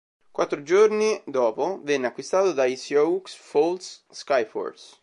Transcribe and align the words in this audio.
Quattro 0.33 0.63
giorni 0.63 1.21
dopo 1.27 1.79
venne 1.83 2.07
acquistato 2.07 2.53
dai 2.53 2.75
Sioux 2.75 3.21
Falls 3.35 4.03
Skyforce. 4.09 4.97